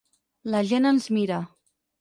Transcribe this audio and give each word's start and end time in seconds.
La 0.55 0.63
gent 0.71 0.89
ens 0.93 1.07
mira. 1.19 1.39